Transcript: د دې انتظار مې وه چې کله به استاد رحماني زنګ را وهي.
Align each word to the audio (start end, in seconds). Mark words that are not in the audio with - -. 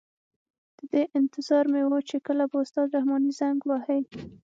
د 0.77 0.79
دې 0.91 1.03
انتظار 1.19 1.65
مې 1.73 1.81
وه 1.89 1.99
چې 2.09 2.17
کله 2.27 2.43
به 2.51 2.57
استاد 2.63 2.87
رحماني 2.95 3.31
زنګ 3.39 3.59
را 3.67 3.67
وهي. 3.79 4.01